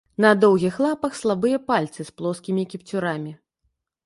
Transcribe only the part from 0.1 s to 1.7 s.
На доўгіх лапах слабыя